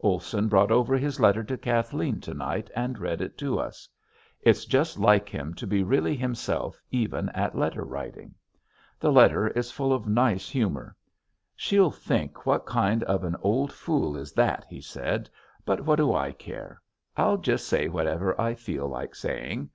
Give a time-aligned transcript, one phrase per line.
[0.00, 3.88] Olson brought over his letter to Kathleen to night and read it to us.
[4.40, 8.34] It's just like him to be really himself even at letter writing.
[8.98, 10.96] The letter is full of nice humor.
[11.54, 15.30] "She'll think what kind of an old fool is that," he said,
[15.64, 16.82] "but what do I care.
[17.16, 19.70] I'll just say whatever I feel like saying."